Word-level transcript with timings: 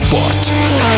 Мотоспорт. 0.00 0.89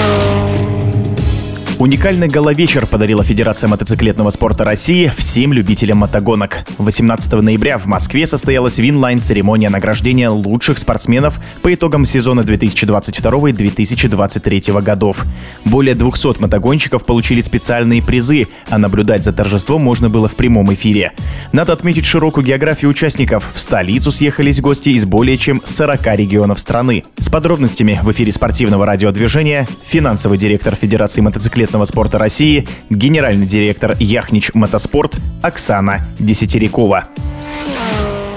Уникальный 1.82 2.28
галовечер 2.28 2.86
подарила 2.86 3.24
Федерация 3.24 3.66
мотоциклетного 3.66 4.30
спорта 4.30 4.62
России 4.62 5.10
всем 5.16 5.52
любителям 5.52 5.98
мотогонок. 5.98 6.64
18 6.78 7.32
ноября 7.32 7.76
в 7.76 7.86
Москве 7.86 8.24
состоялась 8.24 8.78
винлайн-церемония 8.78 9.68
награждения 9.68 10.30
лучших 10.30 10.78
спортсменов 10.78 11.40
по 11.60 11.74
итогам 11.74 12.06
сезона 12.06 12.42
2022-2023 12.42 14.80
годов. 14.80 15.24
Более 15.64 15.96
200 15.96 16.40
мотогонщиков 16.40 17.04
получили 17.04 17.40
специальные 17.40 18.00
призы, 18.00 18.46
а 18.70 18.78
наблюдать 18.78 19.24
за 19.24 19.32
торжеством 19.32 19.82
можно 19.82 20.08
было 20.08 20.28
в 20.28 20.36
прямом 20.36 20.72
эфире. 20.74 21.10
Надо 21.50 21.72
отметить 21.72 22.06
широкую 22.06 22.46
географию 22.46 22.92
участников. 22.92 23.50
В 23.54 23.58
столицу 23.58 24.12
съехались 24.12 24.60
гости 24.60 24.90
из 24.90 25.04
более 25.04 25.36
чем 25.36 25.60
40 25.64 26.06
регионов 26.14 26.60
страны. 26.60 27.02
С 27.18 27.28
подробностями 27.28 27.98
в 28.04 28.12
эфире 28.12 28.30
спортивного 28.30 28.86
радиодвижения 28.86 29.66
финансовый 29.84 30.38
директор 30.38 30.76
Федерации 30.76 31.22
мотоциклетного 31.22 31.71
конкурентного 31.72 31.84
спорта 31.86 32.18
России, 32.18 32.66
генеральный 32.90 33.46
директор 33.46 33.96
Яхнич 33.98 34.50
Мотоспорт 34.52 35.16
Оксана 35.42 36.06
Десятирякова. 36.18 37.08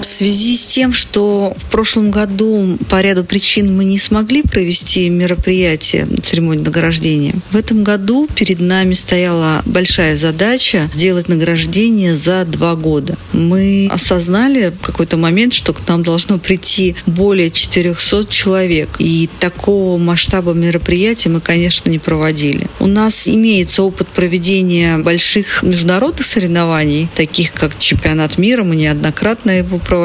В 0.06 0.08
связи 0.08 0.56
с 0.56 0.64
тем, 0.68 0.92
что 0.92 1.52
в 1.56 1.66
прошлом 1.66 2.12
году 2.12 2.78
по 2.88 3.00
ряду 3.00 3.24
причин 3.24 3.76
мы 3.76 3.84
не 3.84 3.98
смогли 3.98 4.42
провести 4.42 5.10
мероприятие, 5.10 6.06
церемонию 6.22 6.64
награждения, 6.64 7.34
в 7.50 7.56
этом 7.56 7.82
году 7.82 8.28
перед 8.32 8.60
нами 8.60 8.94
стояла 8.94 9.62
большая 9.66 10.16
задача 10.16 10.88
сделать 10.94 11.28
награждение 11.28 12.14
за 12.14 12.44
два 12.44 12.76
года. 12.76 13.16
Мы 13.32 13.88
осознали 13.90 14.72
в 14.80 14.84
какой-то 14.86 15.16
момент, 15.16 15.52
что 15.52 15.72
к 15.72 15.86
нам 15.88 16.04
должно 16.04 16.38
прийти 16.38 16.94
более 17.06 17.50
400 17.50 18.26
человек. 18.28 18.88
И 19.00 19.28
такого 19.40 19.98
масштаба 19.98 20.52
мероприятия 20.52 21.30
мы, 21.30 21.40
конечно, 21.40 21.90
не 21.90 21.98
проводили. 21.98 22.68
У 22.78 22.86
нас 22.86 23.28
имеется 23.28 23.82
опыт 23.82 24.06
проведения 24.06 24.98
больших 24.98 25.64
международных 25.64 26.24
соревнований, 26.24 27.08
таких 27.16 27.52
как 27.52 27.76
чемпионат 27.76 28.38
мира. 28.38 28.62
Мы 28.62 28.76
неоднократно 28.76 29.50
его 29.50 29.78
проводили. 29.78 29.95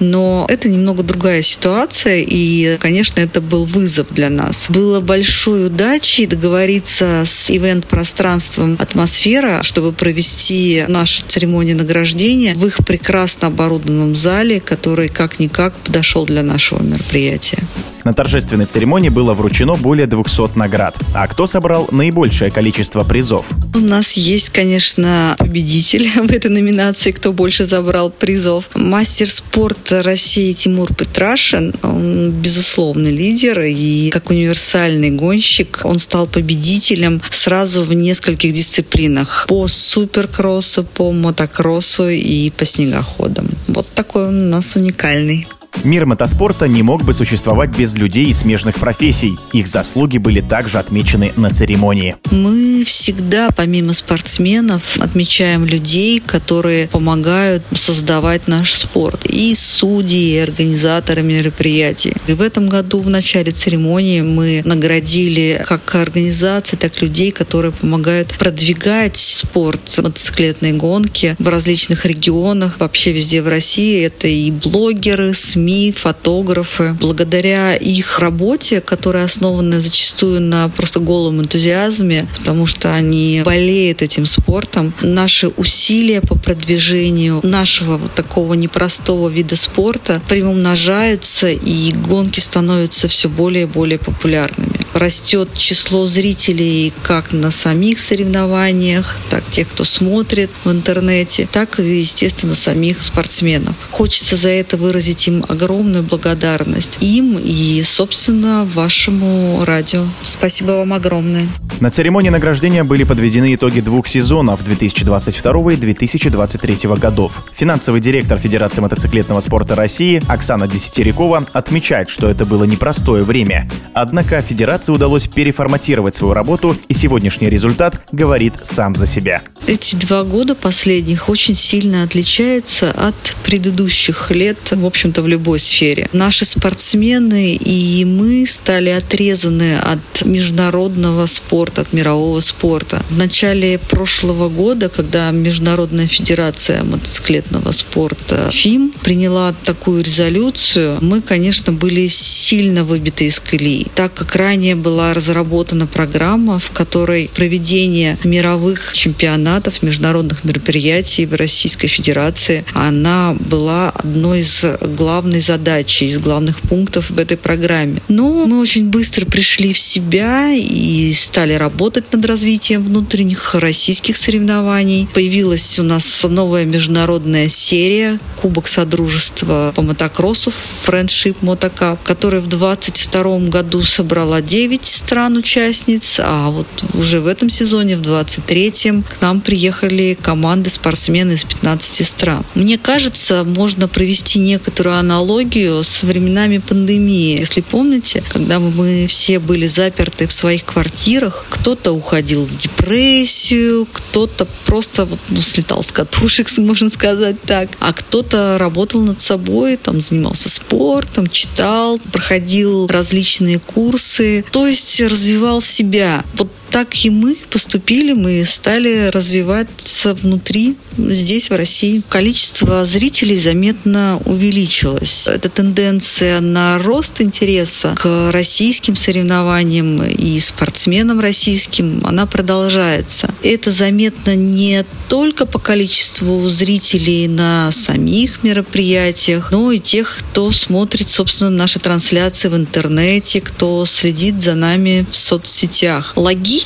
Но 0.00 0.46
это 0.48 0.68
немного 0.68 1.02
другая 1.02 1.42
ситуация, 1.42 2.24
и, 2.26 2.76
конечно, 2.78 3.20
это 3.20 3.40
был 3.40 3.64
вызов 3.64 4.08
для 4.10 4.30
нас. 4.30 4.66
Было 4.68 5.00
большой 5.00 5.66
удачей 5.66 6.26
договориться 6.26 7.22
с 7.24 7.50
ивент-пространством 7.50 8.76
«Атмосфера», 8.78 9.62
чтобы 9.62 9.92
провести 9.92 10.84
нашу 10.88 11.24
церемонию 11.26 11.76
награждения 11.76 12.54
в 12.54 12.66
их 12.66 12.78
прекрасно 12.84 13.48
оборудованном 13.48 14.16
зале, 14.16 14.60
который 14.60 15.08
как-никак 15.08 15.74
подошел 15.74 16.26
для 16.26 16.42
нашего 16.42 16.82
мероприятия. 16.82 17.58
На 18.04 18.14
торжественной 18.14 18.66
церемонии 18.66 19.08
было 19.08 19.34
вручено 19.34 19.74
более 19.74 20.06
200 20.06 20.56
наград. 20.58 20.98
А 21.14 21.26
кто 21.28 21.46
собрал 21.46 21.88
наибольшее 21.92 22.50
количество 22.50 23.04
призов? 23.04 23.46
У 23.74 23.78
нас 23.78 24.14
есть, 24.14 24.50
конечно, 24.50 25.36
победитель 25.38 26.08
в 26.16 26.32
этой 26.32 26.50
номинации, 26.50 27.12
кто 27.12 27.32
больше 27.32 27.64
забрал 27.64 28.10
призов. 28.10 28.68
Мастер 28.74 29.28
спорта 29.28 30.02
России 30.02 30.52
Тимур 30.52 30.92
Петрашин, 30.94 31.74
он 31.82 32.30
безусловный 32.30 33.12
лидер 33.12 33.60
и 33.62 34.10
как 34.10 34.30
универсальный 34.30 35.10
гонщик 35.10 35.80
он 35.84 35.98
стал 35.98 36.26
победителем 36.26 37.22
сразу 37.30 37.84
в 37.84 37.94
нескольких 37.94 38.52
дисциплинах. 38.52 39.46
По 39.48 39.68
суперкроссу, 39.68 40.84
по 40.84 41.12
мотокроссу 41.12 42.08
и 42.08 42.50
по 42.50 42.64
снегоходам. 42.64 43.48
Вот 43.68 43.88
такой 43.94 44.28
он 44.28 44.42
у 44.42 44.46
нас 44.46 44.76
уникальный. 44.76 45.46
Мир 45.84 46.06
мотоспорта 46.06 46.68
не 46.68 46.82
мог 46.84 47.02
бы 47.02 47.12
существовать 47.12 47.76
без 47.76 47.94
людей 47.94 48.26
из 48.26 48.38
смежных 48.38 48.76
профессий. 48.76 49.36
Их 49.52 49.66
заслуги 49.66 50.18
были 50.18 50.40
также 50.40 50.78
отмечены 50.78 51.32
на 51.36 51.50
церемонии. 51.50 52.16
Мы 52.30 52.84
всегда, 52.84 53.48
помимо 53.50 53.92
спортсменов, 53.92 54.98
отмечаем 54.98 55.64
людей, 55.64 56.20
которые 56.20 56.86
помогают 56.86 57.64
создавать 57.74 58.46
наш 58.46 58.74
спорт. 58.74 59.26
И 59.26 59.54
судьи, 59.56 60.36
и 60.36 60.38
организаторы 60.38 61.22
мероприятий. 61.22 62.14
И 62.28 62.32
в 62.32 62.42
этом 62.42 62.68
году 62.68 63.00
в 63.00 63.10
начале 63.10 63.50
церемонии 63.50 64.20
мы 64.20 64.62
наградили 64.64 65.64
как 65.66 65.94
организации, 65.96 66.76
так 66.76 66.96
и 66.96 67.06
людей, 67.06 67.32
которые 67.32 67.72
помогают 67.72 68.34
продвигать 68.38 69.16
спорт, 69.16 69.80
мотоциклетные 69.98 70.74
гонки 70.74 71.34
в 71.40 71.48
различных 71.48 72.06
регионах, 72.06 72.78
вообще 72.78 73.12
везде 73.12 73.42
в 73.42 73.48
России. 73.48 74.04
Это 74.04 74.28
и 74.28 74.52
блогеры, 74.52 75.34
СМИ, 75.34 75.71
СМИ, 75.72 75.92
фотографы. 75.92 76.94
Благодаря 77.00 77.74
их 77.74 78.18
работе, 78.18 78.80
которая 78.82 79.24
основана 79.24 79.80
зачастую 79.80 80.42
на 80.42 80.68
просто 80.68 81.00
голом 81.00 81.40
энтузиазме, 81.40 82.28
потому 82.38 82.66
что 82.66 82.94
они 82.94 83.40
болеют 83.44 84.02
этим 84.02 84.26
спортом, 84.26 84.92
наши 85.00 85.48
усилия 85.48 86.20
по 86.20 86.36
продвижению 86.36 87.40
нашего 87.42 87.96
вот 87.96 88.14
такого 88.14 88.54
непростого 88.54 89.30
вида 89.30 89.56
спорта 89.56 90.20
приумножаются, 90.28 91.48
и 91.48 91.92
гонки 91.92 92.40
становятся 92.40 93.08
все 93.08 93.28
более 93.30 93.62
и 93.62 93.66
более 93.66 93.98
популярными. 93.98 94.72
Растет 94.94 95.48
число 95.56 96.06
зрителей 96.06 96.92
как 97.02 97.32
на 97.32 97.50
самих 97.50 97.98
соревнованиях, 97.98 99.18
так 99.30 99.48
тех, 99.50 99.68
кто 99.68 99.84
смотрит 99.84 100.50
в 100.64 100.70
интернете, 100.70 101.48
так 101.50 101.80
и, 101.80 102.00
естественно, 102.00 102.54
самих 102.54 103.02
спортсменов. 103.02 103.74
Хочется 103.90 104.36
за 104.36 104.50
это 104.50 104.76
выразить 104.76 105.26
им 105.28 105.42
огромную 105.62 106.02
благодарность 106.02 106.98
им 107.02 107.38
и, 107.38 107.82
собственно, 107.84 108.64
вашему 108.64 109.64
радио. 109.64 110.04
Спасибо 110.22 110.72
вам 110.72 110.92
огромное. 110.92 111.46
На 111.80 111.90
церемонии 111.90 112.30
награждения 112.30 112.84
были 112.84 113.04
подведены 113.04 113.54
итоги 113.54 113.80
двух 113.80 114.08
сезонов 114.08 114.64
2022 114.64 115.72
и 115.72 115.76
2023 115.76 116.76
годов. 116.96 117.44
Финансовый 117.54 118.00
директор 118.00 118.38
Федерации 118.38 118.80
мотоциклетного 118.80 119.40
спорта 119.40 119.74
России 119.74 120.20
Оксана 120.26 120.66
Десятирякова 120.66 121.46
отмечает, 121.52 122.08
что 122.08 122.28
это 122.28 122.44
было 122.44 122.64
непростое 122.64 123.22
время. 123.22 123.68
Однако 123.94 124.42
Федерации 124.42 124.92
удалось 124.92 125.28
переформатировать 125.28 126.14
свою 126.14 126.34
работу, 126.34 126.76
и 126.88 126.94
сегодняшний 126.94 127.48
результат 127.48 128.02
говорит 128.10 128.54
сам 128.62 128.96
за 128.96 129.06
себя. 129.06 129.42
Эти 129.66 129.94
два 129.94 130.24
года 130.24 130.54
последних 130.54 131.28
очень 131.28 131.54
сильно 131.54 132.02
отличаются 132.02 132.90
от 132.90 133.36
предыдущих 133.44 134.30
лет, 134.30 134.58
в 134.70 134.84
общем-то, 134.84 135.22
в 135.22 135.28
любой 135.28 135.60
сфере. 135.60 136.08
Наши 136.12 136.44
спортсмены 136.44 137.54
и 137.54 138.04
мы 138.04 138.44
стали 138.46 138.90
отрезаны 138.90 139.78
от 139.78 140.24
международного 140.24 141.26
спорта, 141.26 141.82
от 141.82 141.92
мирового 141.92 142.40
спорта. 142.40 143.02
В 143.08 143.16
начале 143.16 143.78
прошлого 143.78 144.48
года, 144.48 144.88
когда 144.88 145.30
Международная 145.30 146.06
федерация 146.06 146.82
мотоциклетного 146.82 147.70
спорта 147.70 148.50
ФИМ 148.50 148.92
приняла 149.02 149.54
такую 149.64 150.02
резолюцию, 150.02 150.98
мы, 151.00 151.22
конечно, 151.22 151.72
были 151.72 152.08
сильно 152.08 152.84
выбиты 152.84 153.26
из 153.26 153.38
колеи, 153.38 153.86
так 153.94 154.12
как 154.14 154.34
ранее 154.34 154.74
была 154.74 155.14
разработана 155.14 155.86
программа, 155.86 156.58
в 156.58 156.70
которой 156.70 157.30
проведение 157.34 158.18
мировых 158.24 158.92
чемпионатов, 158.92 159.51
международных 159.82 160.44
мероприятий 160.44 161.26
в 161.26 161.34
Российской 161.34 161.88
Федерации, 161.88 162.64
она 162.72 163.36
была 163.40 163.90
одной 163.90 164.40
из 164.40 164.64
главных 164.80 165.42
задач, 165.42 166.02
из 166.02 166.18
главных 166.18 166.60
пунктов 166.60 167.10
в 167.10 167.18
этой 167.18 167.36
программе. 167.36 168.00
Но 168.08 168.46
мы 168.46 168.60
очень 168.60 168.88
быстро 168.88 169.26
пришли 169.26 169.72
в 169.72 169.78
себя 169.78 170.52
и 170.52 171.12
стали 171.14 171.54
работать 171.54 172.12
над 172.12 172.24
развитием 172.24 172.82
внутренних 172.84 173.54
российских 173.54 174.16
соревнований. 174.16 175.08
Появилась 175.12 175.78
у 175.78 175.82
нас 175.82 176.24
новая 176.28 176.64
международная 176.64 177.48
серия 177.48 178.18
Кубок 178.40 178.68
Содружества 178.68 179.72
по 179.74 179.82
мотокроссу 179.82 180.50
Friendship 180.50 181.36
Motocap, 181.42 181.98
которая 182.04 182.40
в 182.40 182.46
2022 182.46 183.38
году 183.48 183.82
собрала 183.82 184.40
9 184.40 184.84
стран-участниц, 184.84 186.20
а 186.22 186.50
вот 186.50 186.66
уже 186.94 187.20
в 187.20 187.26
этом 187.26 187.50
сезоне, 187.50 187.96
в 187.96 188.02
23-м, 188.02 189.02
к 189.02 189.20
нам 189.20 189.40
приехали 189.42 190.16
команды 190.20 190.70
спортсмены 190.70 191.32
из 191.32 191.44
15 191.44 192.08
стран. 192.08 192.44
Мне 192.54 192.78
кажется, 192.78 193.44
можно 193.44 193.88
провести 193.88 194.38
некоторую 194.38 194.96
аналогию 194.96 195.82
с 195.82 196.02
временами 196.02 196.58
пандемии. 196.58 197.38
Если 197.38 197.60
помните, 197.60 198.22
когда 198.28 198.58
мы 198.58 199.06
все 199.08 199.38
были 199.38 199.66
заперты 199.66 200.26
в 200.26 200.32
своих 200.32 200.64
квартирах, 200.64 201.44
кто-то 201.50 201.92
уходил 201.92 202.44
в 202.44 202.56
депрессию, 202.56 203.86
кто-то 203.92 204.46
просто 204.66 205.04
вот, 205.04 205.18
ну, 205.28 205.40
слетал 205.40 205.82
с 205.82 205.92
катушек, 205.92 206.48
можно 206.58 206.88
сказать 206.90 207.40
так, 207.42 207.68
а 207.80 207.92
кто-то 207.92 208.56
работал 208.58 209.02
над 209.02 209.20
собой, 209.20 209.76
там 209.76 210.00
занимался 210.00 210.48
спортом, 210.48 211.26
читал, 211.28 211.98
проходил 212.12 212.86
различные 212.86 213.58
курсы, 213.58 214.44
то 214.50 214.66
есть 214.66 215.00
развивал 215.00 215.60
себя. 215.60 216.24
Так 216.72 217.04
и 217.04 217.10
мы 217.10 217.36
поступили, 217.50 218.14
мы 218.14 218.44
стали 218.46 219.10
развиваться 219.10 220.14
внутри, 220.14 220.74
здесь, 220.96 221.50
в 221.50 221.56
России. 221.56 222.02
Количество 222.08 222.84
зрителей 222.84 223.36
заметно 223.36 224.20
увеличилось. 224.24 225.28
Эта 225.28 225.50
тенденция 225.50 226.40
на 226.40 226.78
рост 226.78 227.20
интереса 227.20 227.94
к 227.96 228.30
российским 228.32 228.96
соревнованиям 228.96 230.02
и 230.02 230.38
спортсменам 230.40 231.20
российским, 231.20 232.02
она 232.06 232.24
продолжается. 232.24 233.28
Это 233.42 233.70
заметно 233.70 234.34
не 234.34 234.84
только 235.08 235.44
по 235.44 235.58
количеству 235.58 236.48
зрителей 236.48 237.28
на 237.28 237.70
самих 237.70 238.42
мероприятиях, 238.42 239.50
но 239.52 239.72
и 239.72 239.78
тех, 239.78 240.16
кто 240.18 240.50
смотрит, 240.50 241.10
собственно, 241.10 241.50
наши 241.50 241.78
трансляции 241.78 242.48
в 242.48 242.56
интернете, 242.56 243.42
кто 243.42 243.84
следит 243.84 244.40
за 244.40 244.54
нами 244.54 245.04
в 245.10 245.16
соцсетях. 245.16 246.14
Логично, 246.16 246.61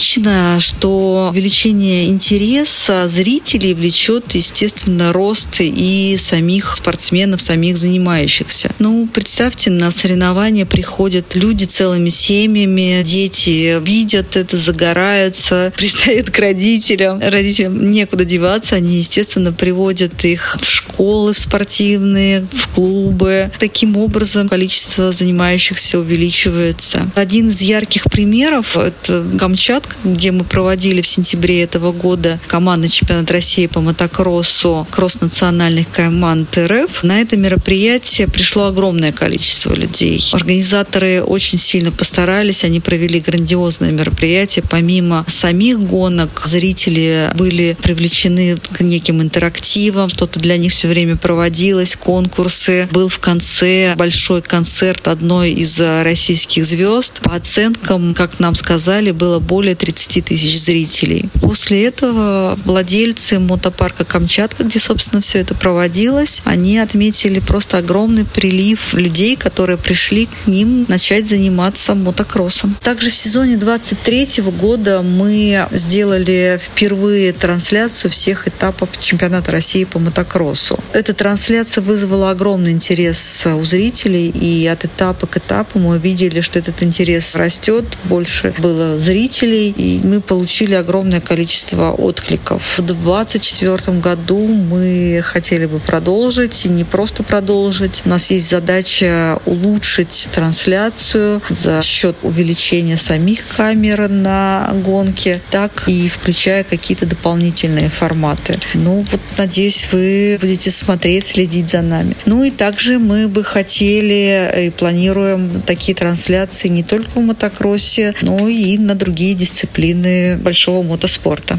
что 0.60 1.28
увеличение 1.31 2.06
интереса 2.06 3.08
зрителей 3.08 3.75
влечет, 3.75 4.34
естественно, 4.34 5.12
рост 5.12 5.60
и 5.60 6.16
самих 6.19 6.75
спортсменов, 6.75 7.40
самих 7.40 7.76
занимающихся. 7.76 8.70
Ну, 8.78 9.08
представьте, 9.12 9.70
на 9.70 9.90
соревнования 9.90 10.66
приходят 10.66 11.34
люди 11.34 11.64
целыми 11.64 12.08
семьями, 12.08 13.02
дети 13.02 13.81
видят 13.81 14.37
это, 14.37 14.56
загораются, 14.56 15.72
пристают 15.76 16.31
к 16.31 16.38
родителям. 16.38 17.20
Родителям 17.20 17.90
некуда 17.90 18.25
деваться, 18.25 18.76
они, 18.76 18.96
естественно, 18.96 19.52
приводят 19.52 20.25
их 20.25 20.56
в 20.60 20.69
школы 20.69 21.34
спортивные, 21.34 22.46
в 22.52 22.69
клубы. 22.75 23.50
Таким 23.58 23.96
образом, 23.96 24.49
количество 24.49 25.12
занимающихся 25.12 25.99
увеличивается. 25.99 27.10
Один 27.14 27.49
из 27.49 27.60
ярких 27.60 28.04
примеров– 28.10 28.76
это 28.76 29.25
Камчатка, 29.38 29.85
где 30.04 30.32
мы 30.32 30.44
проводили 30.44 31.02
в 31.02 31.06
сентябре 31.06 31.62
этого 31.62 31.92
года 31.92 32.38
командный 32.46 32.88
чемпионат 32.88 33.30
России 33.30 33.66
по 33.66 33.80
мотокроссу 33.80 34.86
кросс-национальных 34.90 35.90
команд 35.90 36.56
РФ. 36.58 37.02
На 37.02 37.20
это 37.20 37.36
мероприятие 37.36 38.28
пришло 38.28 38.66
огромное 38.66 39.12
количество 39.12 39.74
людей. 39.74 40.22
Организаторы 40.32 41.22
очень 41.22 41.58
сильно 41.58 41.92
постарались, 41.92 42.64
они 42.64 42.80
провели 42.80 43.20
грандиозное 43.20 43.92
мероприятие. 43.92 44.64
Помимо 44.68 45.24
самих 45.28 45.80
гонок, 45.80 46.42
зрители 46.44 47.30
были 47.34 47.76
привлечены 47.80 48.56
к 48.56 48.80
неким 48.80 49.22
интерактивам, 49.22 50.08
что-то 50.08 50.40
для 50.40 50.56
них 50.56 50.72
все 50.72 50.88
время 50.88 51.16
проводилось, 51.16 51.96
конкурсы. 51.96 52.88
Был 52.90 53.08
в 53.08 53.18
конце 53.18 53.94
большой 53.96 54.42
концерт 54.42 55.08
одной 55.08 55.52
из 55.52 55.80
российских 55.80 56.66
звезд. 56.66 57.20
По 57.22 57.34
оценкам, 57.36 58.14
как 58.14 58.40
нам 58.40 58.54
сказали, 58.54 59.10
было 59.10 59.38
более 59.38 59.75
30 59.76 60.25
тысяч 60.25 60.61
зрителей. 60.61 61.28
После 61.40 61.84
этого 61.84 62.58
владельцы 62.64 63.38
мотопарка 63.38 64.05
Камчатка, 64.05 64.64
где, 64.64 64.78
собственно, 64.78 65.20
все 65.20 65.38
это 65.38 65.55
проводилось, 65.55 66.43
они 66.44 66.78
отметили 66.78 67.40
просто 67.40 67.78
огромный 67.78 68.25
прилив 68.25 68.94
людей, 68.94 69.37
которые 69.37 69.76
пришли 69.78 70.26
к 70.26 70.46
ним 70.46 70.87
начать 70.88 71.26
заниматься 71.26 71.94
мотокроссом. 71.94 72.76
Также 72.82 73.11
в 73.11 73.14
сезоне 73.14 73.56
23 73.56 74.43
года 74.58 75.02
мы 75.02 75.67
сделали 75.73 76.58
впервые 76.62 77.32
трансляцию 77.32 78.11
всех 78.11 78.49
этапов 78.49 78.90
чемпионата 78.99 79.50
России 79.50 79.84
по 79.84 79.99
мотокроссу. 79.99 80.78
Эта 80.93 81.12
трансляция 81.12 81.82
вызвала 81.82 82.31
огромный 82.31 82.73
интерес 82.73 83.46
у 83.46 83.64
зрителей, 83.64 84.28
и 84.28 84.67
от 84.67 84.84
этапа 84.84 85.26
к 85.26 85.37
этапу 85.37 85.78
мы 85.78 85.99
видели, 85.99 86.40
что 86.40 86.58
этот 86.58 86.82
интерес 86.82 87.37
растет, 87.37 87.84
больше 88.05 88.55
было 88.58 88.99
зрителей, 88.99 89.65
и 89.70 90.00
мы 90.04 90.20
получили 90.20 90.74
огромное 90.74 91.20
количество 91.20 91.90
откликов. 91.92 92.78
В 92.78 92.82
2024 92.82 93.98
году 93.98 94.38
мы 94.46 95.20
хотели 95.22 95.66
бы 95.66 95.78
продолжить, 95.78 96.66
и 96.66 96.68
не 96.68 96.84
просто 96.84 97.22
продолжить. 97.22 98.02
У 98.04 98.08
нас 98.08 98.30
есть 98.30 98.48
задача 98.48 99.38
улучшить 99.44 100.28
трансляцию 100.32 101.42
за 101.48 101.82
счет 101.82 102.16
увеличения 102.22 102.96
самих 102.96 103.40
камер 103.56 104.08
на 104.08 104.70
гонке, 104.84 105.40
так 105.50 105.84
и 105.86 106.08
включая 106.08 106.64
какие-то 106.64 107.06
дополнительные 107.06 107.88
форматы. 107.88 108.58
Ну 108.74 109.00
вот, 109.00 109.20
надеюсь, 109.36 109.88
вы 109.92 110.38
будете 110.40 110.70
смотреть, 110.70 111.26
следить 111.26 111.70
за 111.70 111.82
нами. 111.82 112.16
Ну 112.26 112.44
и 112.44 112.50
также 112.50 112.98
мы 112.98 113.28
бы 113.28 113.44
хотели 113.44 114.66
и 114.66 114.70
планируем 114.70 115.62
такие 115.62 115.94
трансляции 115.94 116.68
не 116.68 116.82
только 116.82 117.10
в 117.10 117.22
мотокроссе, 117.22 118.14
но 118.22 118.48
и 118.48 118.78
на 118.78 118.94
другие 118.94 119.34
дисциплины 119.56 120.36
большого 120.36 120.82
мотоспорта. 120.82 121.58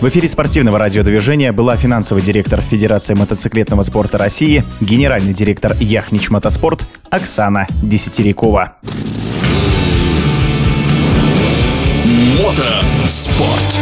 В 0.00 0.08
эфире 0.08 0.28
спортивного 0.28 0.76
радиодвижения 0.76 1.52
была 1.52 1.76
финансовый 1.76 2.20
директор 2.20 2.60
Федерации 2.60 3.14
мотоциклетного 3.14 3.84
спорта 3.84 4.18
России, 4.18 4.64
генеральный 4.80 5.32
директор 5.32 5.74
Яхнич 5.78 6.28
Мотоспорт 6.30 6.84
Оксана 7.10 7.68
Десятирякова. 7.80 8.74
Мотоспорт. 12.42 13.78